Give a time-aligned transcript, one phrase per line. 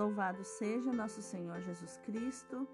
[0.00, 2.66] Louvado seja nosso Senhor Jesus Cristo,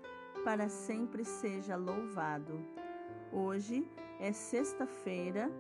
[0.44, 2.64] para sempre seja louvado.
[3.32, 3.84] Hoje
[4.20, 5.50] é sexta-feira,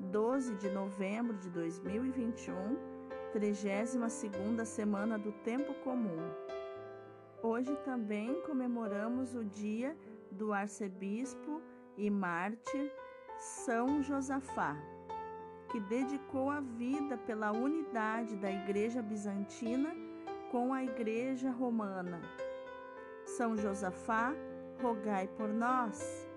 [0.00, 2.76] 12 de novembro de 2021,
[3.32, 6.28] 32ª semana do tempo comum.
[7.40, 9.96] Hoje também comemoramos o dia
[10.32, 11.62] do arcebispo
[11.96, 12.92] e mártir
[13.38, 14.76] São Josafá,
[15.70, 20.10] que dedicou a vida pela unidade da Igreja Bizantina
[20.52, 22.20] com a Igreja Romana.
[23.24, 24.34] São Josafá,
[24.82, 26.28] rogai por nós.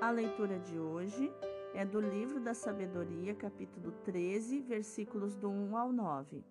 [0.00, 1.32] A leitura de hoje
[1.72, 6.44] é do livro da Sabedoria, capítulo 13, versículos do 1 ao 9.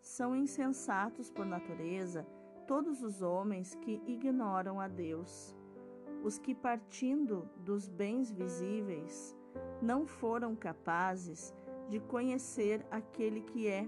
[0.00, 2.26] São insensatos por natureza
[2.66, 5.54] todos os homens que ignoram a Deus,
[6.24, 9.36] os que, partindo dos bens visíveis,
[9.80, 11.54] não foram capazes
[11.88, 13.86] de conhecer aquele que é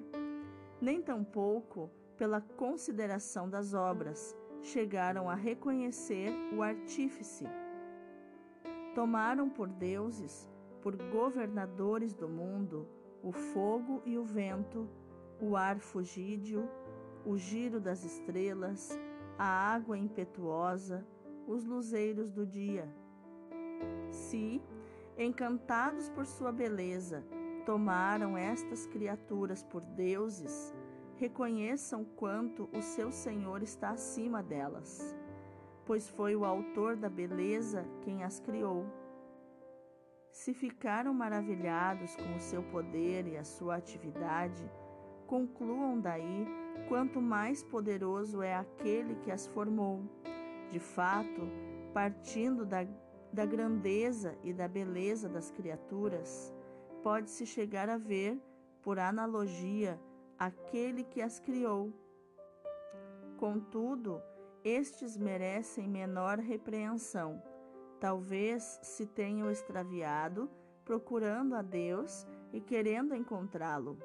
[0.80, 7.46] nem tampouco pela consideração das obras chegaram a reconhecer o artífice.
[8.94, 10.50] Tomaram por deuses,
[10.82, 12.88] por governadores do mundo,
[13.22, 14.88] o fogo e o vento,
[15.40, 16.68] o ar fugídio,
[17.24, 18.98] o giro das estrelas,
[19.38, 21.06] a água impetuosa,
[21.46, 22.88] os luzeiros do dia.
[24.10, 24.60] Se,
[25.16, 27.24] encantados por sua beleza,
[27.64, 30.74] tomaram estas criaturas por deuses,
[31.18, 35.16] reconheçam quanto o seu Senhor está acima delas,
[35.84, 38.86] pois foi o autor da beleza quem as criou.
[40.30, 44.70] Se ficaram maravilhados com o seu poder e a sua atividade,
[45.26, 46.46] concluam daí
[46.88, 50.00] quanto mais poderoso é aquele que as formou.
[50.70, 51.42] De fato,
[51.92, 52.86] partindo da,
[53.32, 56.54] da grandeza e da beleza das criaturas,
[57.02, 58.40] pode-se chegar a ver,
[58.82, 59.98] por analogia,
[60.38, 61.92] aquele que as criou.
[63.36, 64.22] Contudo,
[64.64, 67.42] estes merecem menor repreensão.
[68.00, 70.50] Talvez se tenham extraviado,
[70.84, 73.98] procurando a Deus e querendo encontrá-lo.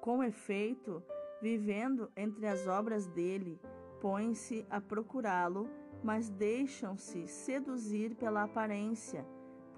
[0.00, 1.02] Com efeito,
[1.42, 3.60] vivendo entre as obras dele,
[4.00, 5.68] põem-se a procurá-lo,
[6.02, 9.26] mas deixam-se seduzir pela aparência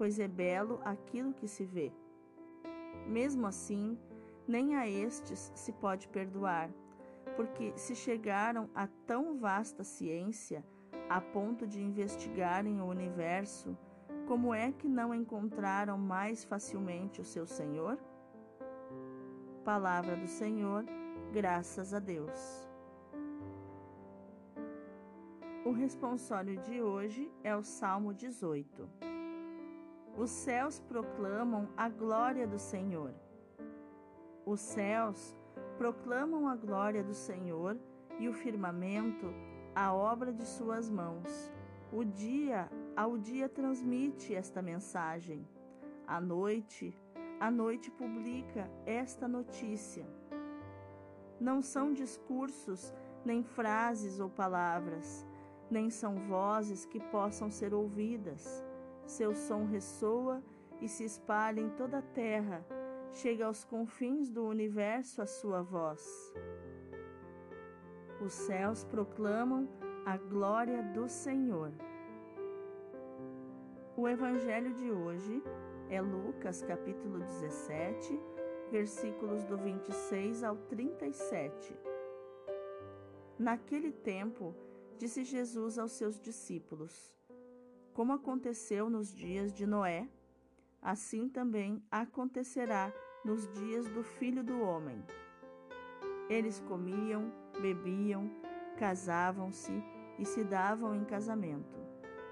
[0.01, 1.93] pois é belo aquilo que se vê.
[3.07, 3.95] Mesmo assim,
[4.47, 6.69] nem a estes se pode perdoar,
[7.35, 10.63] porque se chegaram a tão vasta ciência,
[11.09, 13.77] a ponto de investigarem o universo,
[14.27, 17.97] como é que não encontraram mais facilmente o seu Senhor?
[19.65, 20.85] Palavra do Senhor,
[21.31, 22.71] graças a Deus.
[25.63, 28.89] O responsório de hoje é o Salmo 18.
[30.17, 33.13] Os céus proclamam a glória do Senhor.
[34.51, 35.33] Os céus
[35.77, 37.77] proclamam a glória do Senhor
[38.19, 39.33] e o firmamento
[39.73, 41.49] a obra de suas mãos.
[41.89, 45.47] O dia ao dia transmite esta mensagem.
[46.05, 46.93] A noite,
[47.39, 50.05] a noite publica esta notícia.
[51.39, 55.25] Não são discursos, nem frases ou palavras,
[55.69, 58.61] nem são vozes que possam ser ouvidas
[59.05, 60.43] seu som ressoa
[60.81, 62.65] e se espalha em toda a terra,
[63.13, 66.33] chega aos confins do universo a sua voz.
[68.23, 69.67] Os céus proclamam
[70.05, 71.71] a glória do Senhor.
[73.97, 75.43] O evangelho de hoje
[75.89, 78.19] é Lucas capítulo 17,
[78.71, 81.75] versículos do 26 ao 37.
[83.37, 84.55] Naquele tempo,
[84.97, 87.11] disse Jesus aos seus discípulos:
[87.93, 90.07] como aconteceu nos dias de Noé,
[90.81, 92.91] assim também acontecerá
[93.23, 95.03] nos dias do filho do homem.
[96.29, 97.31] Eles comiam,
[97.61, 98.29] bebiam,
[98.77, 99.71] casavam-se
[100.17, 101.79] e se davam em casamento,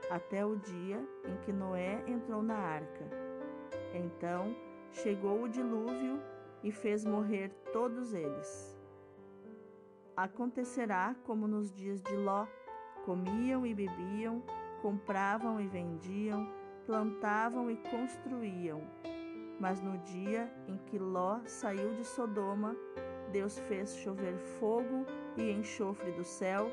[0.10, 3.06] até o dia em que Noé entrou na arca.
[3.94, 4.56] Então
[4.92, 6.20] chegou o dilúvio
[6.64, 8.78] e fez morrer todos eles.
[10.16, 12.46] Acontecerá como nos dias de Ló:
[13.06, 14.44] comiam e bebiam,
[14.82, 16.48] compravam e vendiam,
[16.90, 18.82] plantavam e construíam.
[19.60, 22.76] Mas no dia em que Ló saiu de Sodoma,
[23.32, 25.06] Deus fez chover fogo
[25.38, 26.72] e enxofre do céu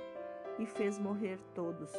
[0.58, 1.92] e fez morrer todos.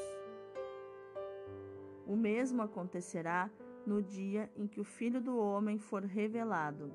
[2.08, 3.52] O mesmo acontecerá
[3.86, 6.92] no dia em que o Filho do Homem for revelado.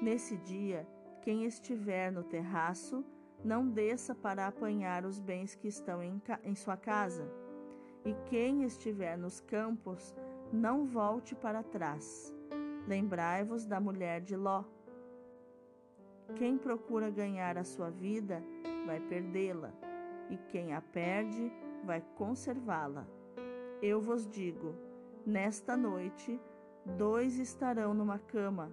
[0.00, 0.86] Nesse dia,
[1.20, 3.04] quem estiver no terraço,
[3.44, 7.28] não desça para apanhar os bens que estão em, em sua casa
[8.04, 10.14] e quem estiver nos campos,
[10.52, 12.34] não volte para trás.
[12.86, 14.64] Lembrai-vos da mulher de Ló.
[16.36, 18.42] Quem procura ganhar a sua vida
[18.86, 19.72] vai perdê-la,
[20.30, 21.52] e quem a perde
[21.84, 23.06] vai conservá-la.
[23.82, 24.74] Eu vos digo:
[25.26, 26.40] nesta noite,
[26.84, 28.70] dois estarão numa cama,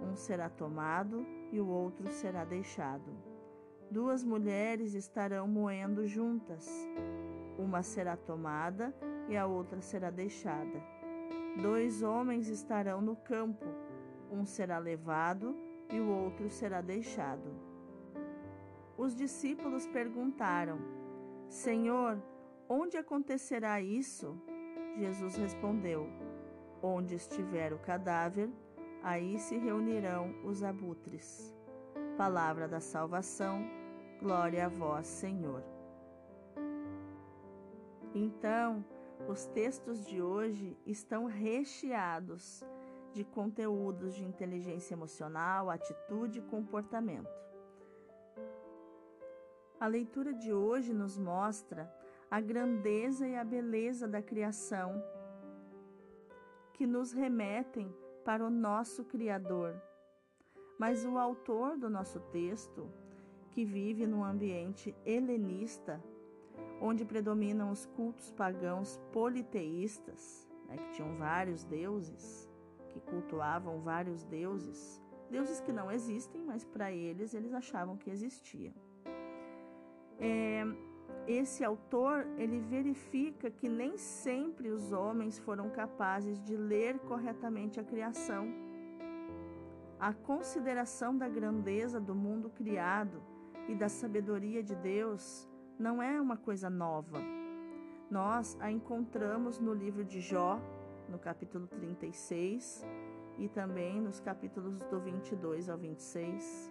[0.00, 3.12] um será tomado e o outro será deixado.
[3.90, 6.66] Duas mulheres estarão moendo juntas,
[7.58, 8.94] uma será tomada
[9.28, 11.01] e a outra será deixada.
[11.60, 13.66] Dois homens estarão no campo,
[14.30, 15.54] um será levado
[15.90, 17.52] e o outro será deixado.
[18.96, 20.78] Os discípulos perguntaram:
[21.48, 22.22] Senhor,
[22.68, 24.40] onde acontecerá isso?
[24.96, 26.08] Jesus respondeu:
[26.82, 28.48] Onde estiver o cadáver,
[29.02, 31.54] aí se reunirão os abutres.
[32.16, 33.62] Palavra da salvação,
[34.20, 35.62] glória a vós, Senhor.
[38.14, 38.84] Então,
[39.28, 42.64] os textos de hoje estão recheados
[43.12, 47.30] de conteúdos de inteligência emocional, atitude e comportamento.
[49.78, 51.92] A leitura de hoje nos mostra
[52.30, 55.02] a grandeza e a beleza da criação,
[56.72, 59.80] que nos remetem para o nosso Criador.
[60.78, 62.88] Mas o autor do nosso texto,
[63.50, 66.02] que vive num ambiente helenista,
[66.80, 72.50] onde predominam os cultos pagãos politeístas, né, que tinham vários deuses,
[72.88, 75.00] que cultuavam vários deuses,
[75.30, 78.74] deuses que não existem, mas para eles eles achavam que existiam.
[80.18, 80.64] É,
[81.26, 87.84] esse autor ele verifica que nem sempre os homens foram capazes de ler corretamente a
[87.84, 88.48] criação.
[89.98, 93.22] A consideração da grandeza do mundo criado
[93.68, 95.48] e da sabedoria de Deus
[95.78, 97.18] não é uma coisa nova.
[98.10, 100.60] Nós a encontramos no livro de Jó,
[101.08, 102.84] no capítulo 36,
[103.38, 106.70] e também nos capítulos do 22 ao 26.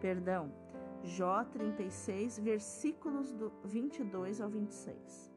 [0.00, 0.52] Perdão,
[1.02, 5.32] Jó 36, versículos do 22 ao 26.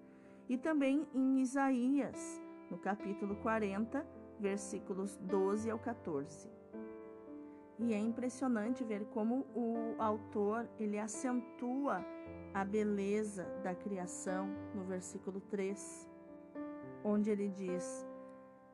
[0.50, 4.06] E também em Isaías, no capítulo 40,
[4.40, 6.50] versículos 12 ao 14.
[7.80, 12.04] E é impressionante ver como o autor ele acentua
[12.60, 16.10] a beleza da criação no versículo 3,
[17.04, 18.04] onde ele diz: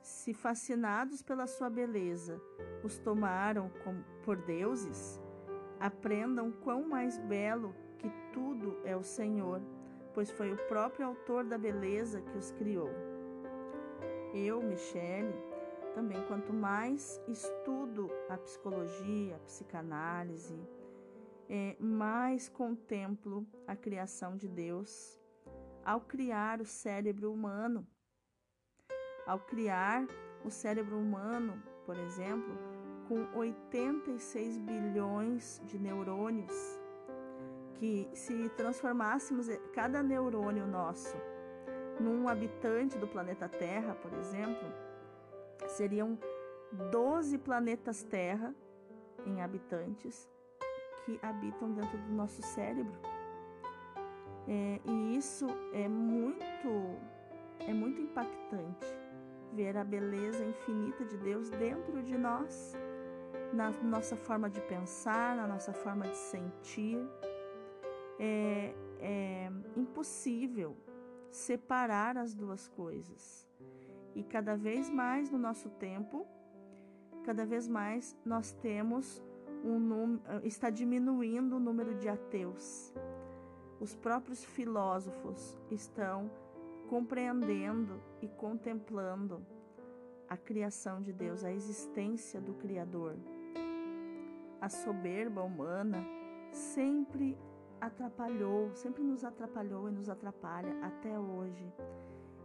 [0.02, 2.42] Se fascinados pela sua beleza
[2.82, 3.70] os tomaram
[4.24, 5.22] por deuses,
[5.82, 9.62] aprendam quão mais belo que tudo é o Senhor,
[10.14, 12.90] pois foi o próprio autor da beleza que os criou.
[14.34, 15.36] Eu, Michele,
[15.94, 20.58] também quanto mais estudo a psicologia, a psicanálise,
[21.50, 25.20] é, mais contemplo a criação de Deus
[25.84, 27.86] ao criar o cérebro humano.
[29.26, 30.06] Ao criar
[30.44, 32.58] o cérebro humano, por exemplo,
[33.08, 36.54] com 86 bilhões de neurônios,
[37.76, 41.16] que se transformássemos cada neurônio nosso
[42.00, 44.68] num habitante do planeta Terra, por exemplo,
[45.68, 46.18] seriam
[46.92, 48.54] 12 planetas Terra
[49.26, 50.28] em habitantes
[51.06, 52.94] que habitam dentro do nosso cérebro.
[54.48, 56.98] É, e isso é muito,
[57.60, 58.86] é muito impactante
[59.54, 62.74] ver a beleza infinita de Deus dentro de nós,
[63.54, 66.98] na nossa forma de pensar, na nossa forma de sentir.
[68.20, 70.78] É, é impossível
[71.32, 73.48] separar as duas coisas.
[74.16, 76.28] E cada vez mais no nosso tempo,
[77.24, 79.24] cada vez mais nós temos
[79.64, 82.94] um está diminuindo o número de ateus.
[83.80, 86.30] Os próprios filósofos estão
[86.90, 89.46] compreendendo e contemplando
[90.28, 93.16] a criação de Deus, a existência do Criador.
[94.60, 96.06] A soberba humana
[96.52, 97.38] sempre
[97.80, 101.72] atrapalhou, sempre nos atrapalhou e nos atrapalha até hoje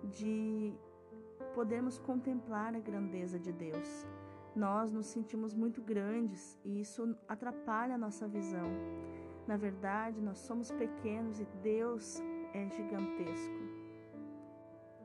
[0.04, 0.72] de
[1.54, 4.06] podermos contemplar a grandeza de Deus
[4.58, 8.68] nós nos sentimos muito grandes e isso atrapalha a nossa visão.
[9.46, 12.20] Na verdade, nós somos pequenos e Deus
[12.52, 13.54] é gigantesco.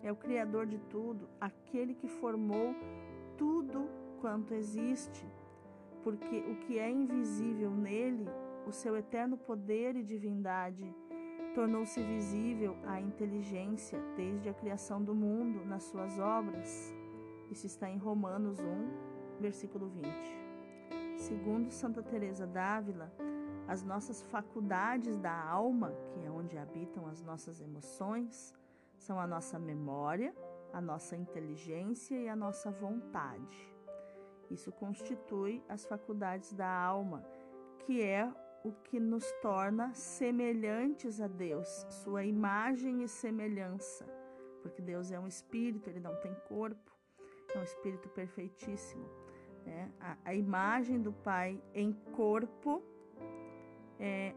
[0.01, 2.75] É o Criador de tudo, aquele que formou
[3.37, 3.87] tudo
[4.19, 5.25] quanto existe,
[6.03, 8.27] porque o que é invisível nele,
[8.67, 10.83] o seu eterno poder e divindade,
[11.53, 16.93] tornou-se visível à inteligência desde a criação do mundo nas suas obras.
[17.51, 19.12] Isso está em Romanos 1,
[19.43, 20.07] versículo 20.
[21.17, 23.11] Segundo Santa Teresa d'Ávila,
[23.67, 28.55] as nossas faculdades da alma, que é onde habitam as nossas emoções,
[28.97, 30.33] são a nossa memória,
[30.71, 33.69] a nossa inteligência e a nossa vontade.
[34.49, 37.21] Isso constitui as faculdades da alma,
[37.79, 38.31] que é
[38.63, 44.05] o que nos torna semelhantes a Deus, sua imagem e semelhança,
[44.61, 46.91] porque Deus é um espírito, ele não tem corpo,
[47.53, 49.22] é um espírito perfeitíssimo.
[49.65, 49.91] Né?
[49.99, 52.83] A, a imagem do Pai em corpo
[53.99, 54.33] é,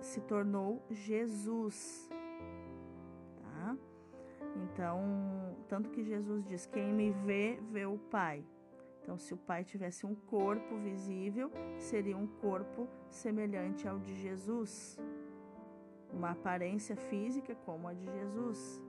[0.00, 2.08] se tornou Jesus.
[3.40, 3.76] Tá?
[4.56, 8.44] Então, tanto que Jesus diz: Quem me vê, vê o Pai.
[9.02, 14.98] Então, se o Pai tivesse um corpo visível, seria um corpo semelhante ao de Jesus,
[16.10, 18.82] uma aparência física como a de Jesus.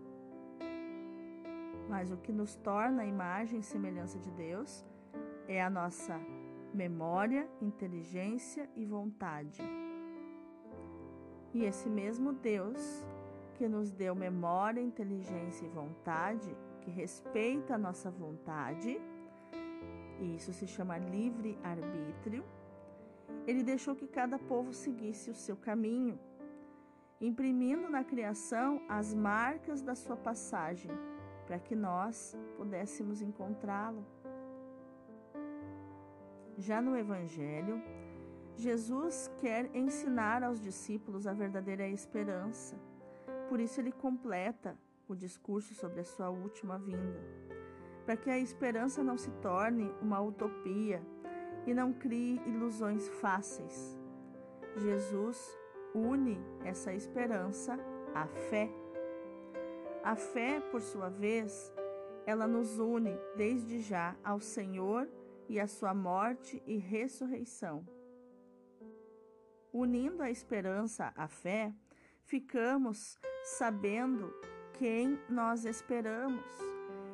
[1.89, 4.85] Mas o que nos torna a imagem e semelhança de Deus
[5.47, 6.19] é a nossa
[6.73, 9.61] memória, inteligência e vontade.
[11.53, 13.05] E esse mesmo Deus
[13.55, 18.99] que nos deu memória, inteligência e vontade, que respeita a nossa vontade,
[20.19, 22.43] e isso se chama livre-arbítrio,
[23.47, 26.19] ele deixou que cada povo seguisse o seu caminho,
[27.21, 30.91] imprimindo na criação as marcas da sua passagem,
[31.47, 34.05] para que nós pudéssemos encontrá-lo.
[36.57, 37.81] Já no Evangelho,
[38.55, 42.77] Jesus quer ensinar aos discípulos a verdadeira esperança.
[43.49, 47.45] Por isso, ele completa o discurso sobre a sua última vinda
[48.05, 51.01] para que a esperança não se torne uma utopia
[51.65, 53.99] e não crie ilusões fáceis.
[54.77, 55.57] Jesus
[55.93, 57.79] une essa esperança
[58.13, 58.69] à fé.
[60.03, 61.73] A fé, por sua vez,
[62.27, 65.07] ela nos une desde já ao Senhor
[65.47, 67.85] e à sua morte e ressurreição.
[69.71, 71.73] Unindo a esperança à fé,
[72.23, 74.33] ficamos sabendo
[74.73, 76.43] quem nós esperamos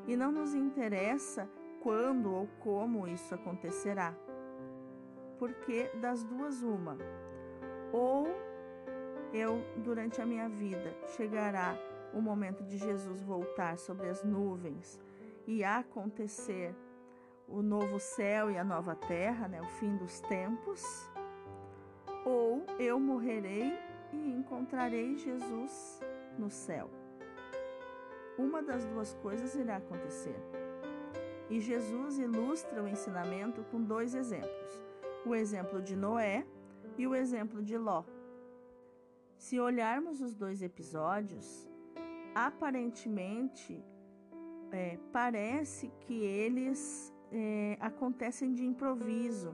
[0.08, 1.50] e não nos interessa
[1.82, 4.16] quando ou como isso acontecerá.
[5.38, 6.98] Porque das duas, uma.
[7.92, 8.28] Ou
[9.34, 11.76] eu, durante a minha vida, chegará
[12.14, 15.00] o momento de Jesus voltar sobre as nuvens
[15.48, 16.76] e acontecer
[17.52, 20.84] o novo céu e a nova terra, né, o fim dos tempos,
[22.26, 23.74] ou eu morrerei
[24.14, 26.00] e encontrarei Jesus
[26.38, 26.90] no céu
[28.42, 30.36] uma das duas coisas irá acontecer.
[31.50, 34.84] E Jesus ilustra o ensinamento com dois exemplos:
[35.26, 36.46] o exemplo de Noé
[36.98, 38.04] e o exemplo de Ló.
[39.38, 41.68] Se olharmos os dois episódios,
[42.34, 43.84] aparentemente
[44.72, 49.54] é, parece que eles é, acontecem de improviso,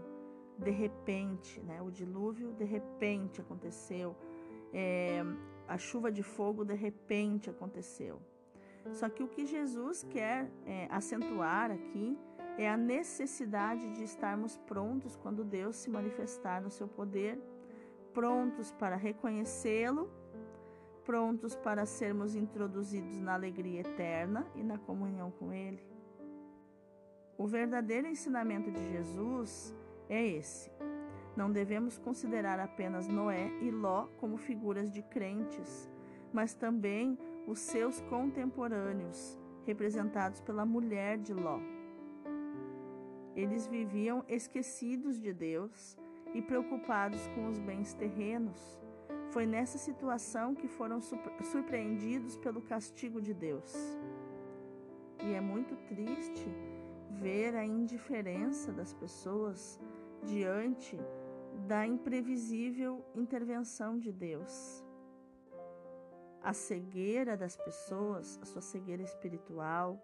[0.58, 1.82] de repente, né?
[1.82, 4.16] O dilúvio de repente aconteceu,
[4.74, 5.24] é,
[5.68, 8.20] a chuva de fogo de repente aconteceu.
[8.92, 12.18] Só que o que Jesus quer é, acentuar aqui
[12.58, 17.40] é a necessidade de estarmos prontos quando Deus se manifestar no seu poder,
[18.14, 20.10] prontos para reconhecê-lo,
[21.06, 25.97] prontos para sermos introduzidos na alegria eterna e na comunhão com Ele.
[27.38, 29.76] O verdadeiro ensinamento de Jesus
[30.10, 30.72] é esse.
[31.36, 35.88] Não devemos considerar apenas Noé e Ló como figuras de crentes,
[36.34, 37.16] mas também
[37.46, 41.60] os seus contemporâneos, representados pela mulher de Ló.
[43.36, 45.96] Eles viviam esquecidos de Deus
[46.34, 48.82] e preocupados com os bens terrenos.
[49.30, 53.76] Foi nessa situação que foram surpreendidos pelo castigo de Deus.
[55.24, 56.48] E é muito triste
[57.10, 59.80] ver a indiferença das pessoas
[60.24, 60.98] diante
[61.68, 64.84] da imprevisível intervenção de Deus.
[66.42, 70.00] A cegueira das pessoas, a sua cegueira espiritual,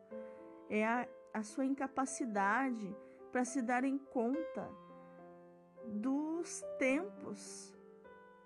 [0.69, 2.95] é a, a sua incapacidade
[3.31, 4.69] para se darem conta
[5.87, 7.73] dos tempos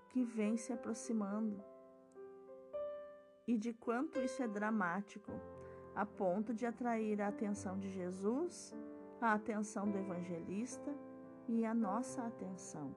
[0.09, 1.63] que vêm se aproximando
[3.47, 5.31] e de quanto isso é dramático,
[5.97, 8.71] a ponto de atrair a atenção de Jesus,
[9.19, 10.93] a atenção do evangelista
[11.47, 12.93] e a nossa atenção.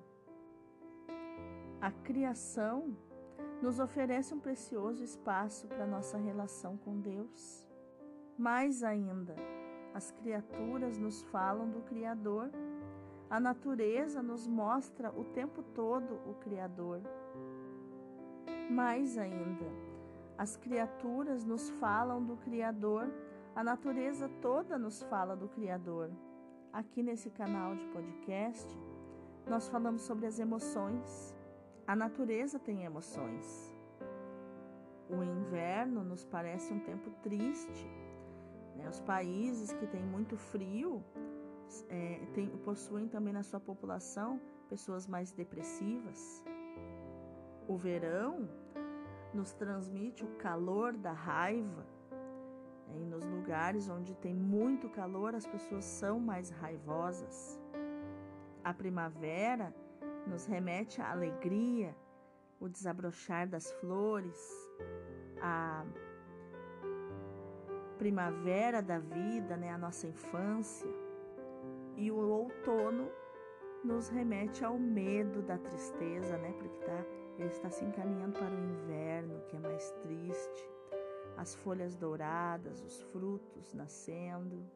[1.81, 2.95] A criação
[3.63, 7.67] nos oferece um precioso espaço para nossa relação com Deus.
[8.37, 9.35] Mais ainda,
[9.95, 12.51] as criaturas nos falam do Criador.
[13.31, 17.01] A natureza nos mostra o tempo todo o Criador.
[18.71, 19.90] Mais ainda,
[20.43, 23.05] as criaturas nos falam do Criador.
[23.55, 26.11] A natureza toda nos fala do Criador.
[26.73, 28.69] Aqui nesse canal de podcast,
[29.47, 31.35] nós falamos sobre as emoções
[31.91, 33.75] a natureza tem emoções.
[35.09, 37.85] O inverno nos parece um tempo triste.
[38.77, 38.89] Né?
[38.89, 41.03] Os países que têm muito frio
[41.89, 46.45] é, tem, possuem também na sua população pessoas mais depressivas.
[47.67, 48.49] O verão
[49.33, 51.87] nos transmite o calor da raiva.
[52.95, 57.61] E nos lugares onde tem muito calor, as pessoas são mais raivosas.
[58.65, 59.75] A primavera
[60.27, 61.95] nos remete à alegria,
[62.59, 64.39] o desabrochar das flores,
[65.41, 65.85] a
[67.97, 70.89] primavera da vida, né, a nossa infância.
[71.97, 73.09] E o outono
[73.85, 77.05] nos remete ao medo da tristeza, né, porque tá,
[77.41, 80.71] ele está se encaminhando para o inverno, que é mais triste.
[81.37, 84.69] As folhas douradas, os frutos nascendo,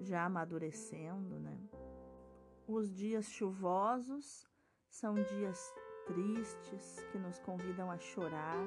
[0.00, 1.58] já amadurecendo, né?
[2.66, 4.44] Os dias chuvosos
[4.88, 5.72] são dias
[6.06, 8.58] tristes que nos convidam a chorar,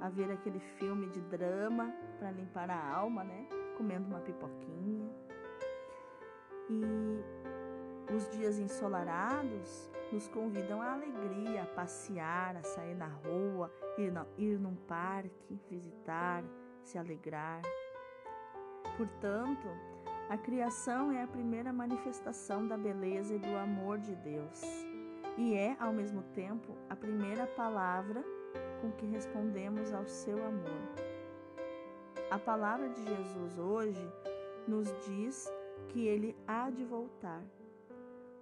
[0.00, 3.48] a ver aquele filme de drama para limpar a alma, né?
[3.76, 5.10] Comendo uma pipoquinha.
[6.70, 7.41] E
[8.14, 14.26] os dias ensolarados nos convidam à alegria, a passear, a sair na rua, ir, na,
[14.36, 16.44] ir num parque, visitar,
[16.82, 17.62] se alegrar.
[18.96, 19.66] Portanto,
[20.28, 24.60] a criação é a primeira manifestação da beleza e do amor de Deus,
[25.38, 28.22] e é, ao mesmo tempo, a primeira palavra
[28.82, 30.82] com que respondemos ao seu amor.
[32.30, 34.12] A palavra de Jesus hoje
[34.68, 35.50] nos diz
[35.88, 37.42] que ele há de voltar.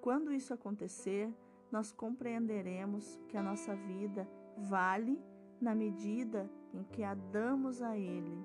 [0.00, 1.33] Quando isso acontecer,
[1.71, 4.26] nós compreenderemos que a nossa vida
[4.57, 5.21] vale
[5.61, 8.45] na medida em que a damos a Ele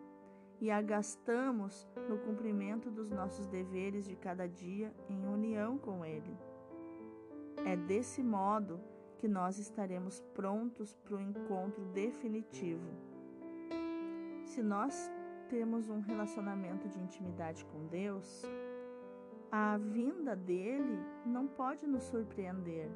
[0.60, 6.38] e a gastamos no cumprimento dos nossos deveres de cada dia em união com Ele.
[7.66, 8.80] É desse modo
[9.18, 12.90] que nós estaremos prontos para o encontro definitivo.
[14.44, 15.10] Se nós
[15.50, 18.44] temos um relacionamento de intimidade com Deus,
[19.58, 22.90] a vinda dele não pode nos surpreender,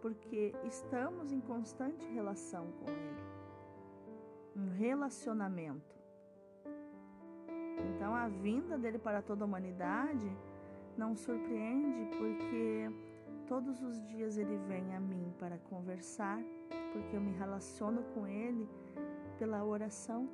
[0.00, 3.22] porque estamos em constante relação com ele.
[4.56, 5.94] Um relacionamento.
[7.90, 10.34] Então a vinda dele para toda a humanidade
[10.96, 12.90] não surpreende porque
[13.46, 16.42] todos os dias ele vem a mim para conversar,
[16.90, 18.66] porque eu me relaciono com ele
[19.38, 20.26] pela oração.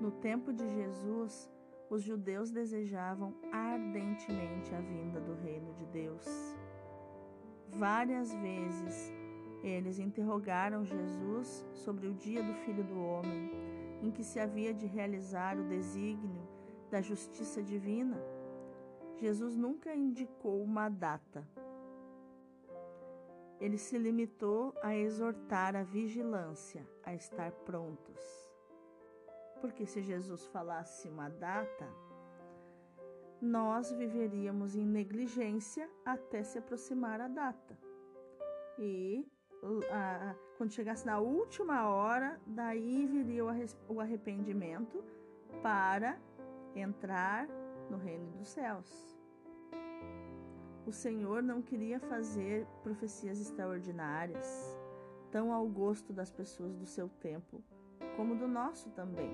[0.00, 1.51] No tempo de Jesus,
[1.92, 6.26] os judeus desejavam ardentemente a vinda do reino de Deus.
[7.68, 9.12] Várias vezes
[9.62, 13.50] eles interrogaram Jesus sobre o dia do Filho do Homem
[14.00, 16.48] em que se havia de realizar o desígnio
[16.90, 18.18] da justiça divina,
[19.18, 21.46] Jesus nunca indicou uma data.
[23.60, 28.41] Ele se limitou a exortar a vigilância, a estar prontos.
[29.62, 31.88] Porque se Jesus falasse uma data,
[33.40, 37.78] nós viveríamos em negligência até se aproximar a data.
[38.76, 39.24] E
[39.88, 43.44] a, quando chegasse na última hora, daí viria
[43.88, 45.02] o arrependimento
[45.62, 46.20] para
[46.74, 47.46] entrar
[47.88, 49.16] no reino dos céus.
[50.84, 54.76] O Senhor não queria fazer profecias extraordinárias,
[55.30, 57.62] tão ao gosto das pessoas do seu tempo,
[58.16, 59.30] como do nosso também.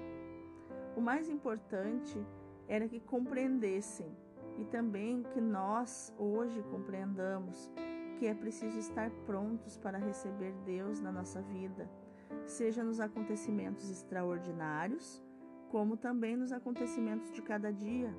[0.96, 2.18] O mais importante
[2.66, 4.10] era que compreendessem
[4.58, 7.70] e também que nós hoje compreendamos
[8.18, 11.88] que é preciso estar prontos para receber Deus na nossa vida,
[12.44, 15.22] seja nos acontecimentos extraordinários,
[15.70, 18.12] como também nos acontecimentos de cada dia.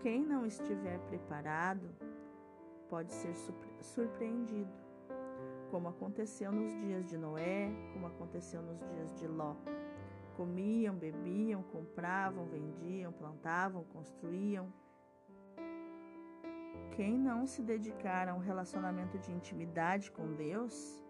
[0.00, 1.88] Quem não estiver preparado
[2.88, 3.34] pode ser
[3.80, 4.72] surpreendido,
[5.70, 9.54] como aconteceu nos dias de Noé, como aconteceu nos dias de Ló.
[10.36, 14.72] Comiam, bebiam, compravam, vendiam, plantavam, construíam
[16.96, 21.04] quem não se dedicar a um relacionamento de intimidade com Deus,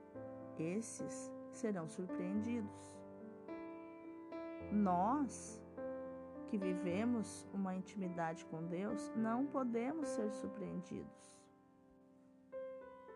[0.58, 2.98] esses serão surpreendidos.
[4.72, 5.62] Nós
[6.48, 11.35] que vivemos uma intimidade com Deus, não podemos ser surpreendidos.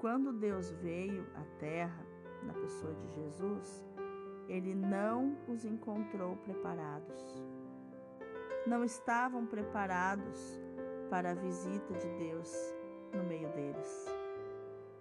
[0.00, 2.06] Quando Deus veio à terra,
[2.42, 3.84] na pessoa de Jesus,
[4.48, 7.44] ele não os encontrou preparados.
[8.66, 10.58] Não estavam preparados
[11.10, 12.50] para a visita de Deus
[13.12, 14.06] no meio deles,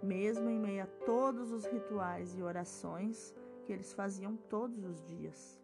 [0.02, 3.34] mesmo em meio a todos os rituais e orações
[3.64, 5.58] que eles faziam todos os dias.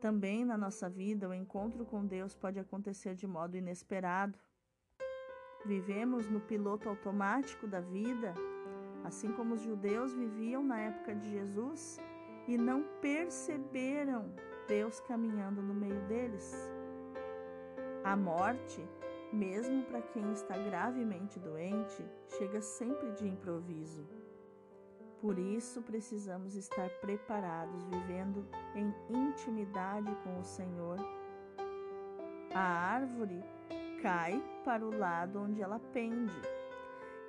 [0.00, 4.36] Também na nossa vida, o encontro com Deus pode acontecer de modo inesperado.
[5.64, 8.34] Vivemos no piloto automático da vida,
[9.04, 11.98] assim como os judeus viviam na época de Jesus
[12.46, 14.32] e não perceberam
[14.66, 16.54] Deus caminhando no meio deles.
[18.04, 18.82] A morte
[19.32, 22.04] mesmo para quem está gravemente doente,
[22.38, 24.06] chega sempre de improviso.
[25.20, 30.98] Por isso precisamos estar preparados, vivendo em intimidade com o Senhor.
[32.54, 33.42] A árvore
[34.02, 36.40] cai para o lado onde ela pende.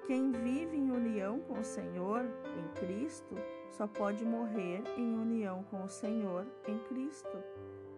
[0.05, 2.25] Quem vive em união com o Senhor,
[2.57, 3.35] em Cristo,
[3.69, 7.37] só pode morrer em união com o Senhor, em Cristo.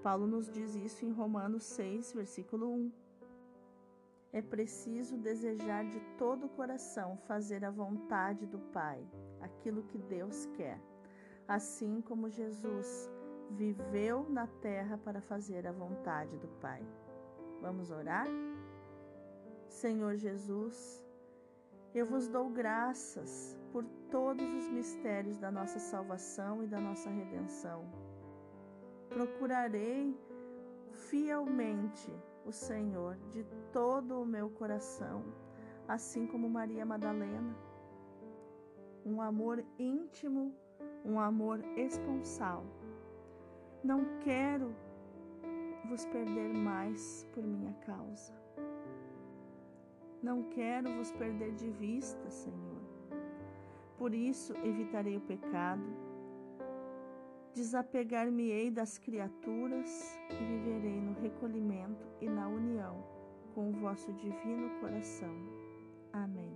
[0.03, 2.91] Paulo nos diz isso em Romanos 6, versículo 1.
[4.33, 9.05] É preciso desejar de todo o coração fazer a vontade do Pai,
[9.41, 10.79] aquilo que Deus quer,
[11.47, 13.09] assim como Jesus
[13.51, 16.81] viveu na terra para fazer a vontade do Pai.
[17.61, 18.27] Vamos orar?
[19.67, 21.05] Senhor Jesus,
[21.93, 27.85] eu vos dou graças por todos os mistérios da nossa salvação e da nossa redenção.
[29.09, 30.17] Procurarei
[30.91, 32.11] fielmente
[32.45, 35.23] o Senhor de todo o meu coração,
[35.87, 37.55] assim como Maria Madalena.
[39.05, 40.55] Um amor íntimo,
[41.05, 42.65] um amor esponsal.
[43.83, 44.75] Não quero
[45.91, 48.33] vos perder mais por minha causa.
[50.23, 52.81] Não quero vos perder de vista, Senhor.
[53.97, 55.83] Por isso evitarei o pecado,
[57.53, 63.03] desapegar-me-ei das criaturas e viverei no recolhimento e na união
[63.53, 65.35] com o vosso divino coração.
[66.13, 66.55] Amém.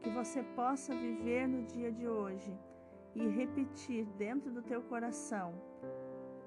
[0.00, 2.56] Que você possa viver no dia de hoje
[3.16, 5.52] e repetir dentro do teu coração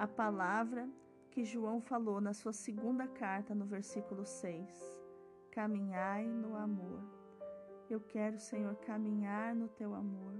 [0.01, 0.89] a palavra
[1.29, 4.99] que João falou na sua segunda carta, no versículo 6
[5.51, 7.03] caminhai no amor.
[7.87, 10.33] Eu quero, Senhor, caminhar no teu amor.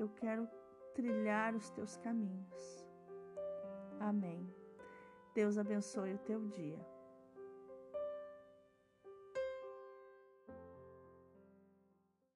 [0.00, 0.48] Eu quero
[0.96, 2.84] trilhar os teus caminhos.
[4.00, 4.52] Amém.
[5.32, 6.84] Deus abençoe o teu dia.